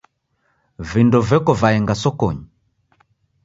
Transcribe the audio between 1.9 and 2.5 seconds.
sokonyi.